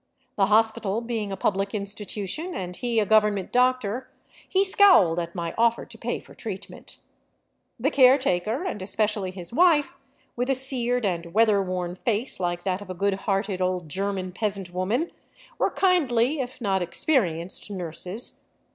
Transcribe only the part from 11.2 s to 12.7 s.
weather worn face like